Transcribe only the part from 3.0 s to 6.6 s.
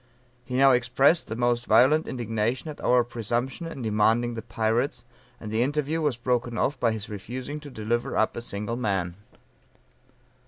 presumption in demanding the pirates, and the interview was broken